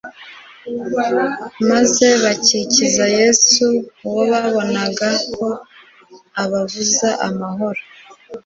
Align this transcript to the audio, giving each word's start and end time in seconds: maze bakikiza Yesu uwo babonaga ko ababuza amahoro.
maze 1.69 2.07
bakikiza 2.23 3.05
Yesu 3.19 3.65
uwo 4.07 4.21
babonaga 4.31 5.09
ko 5.35 5.45
ababuza 6.41 7.09
amahoro. 7.27 7.81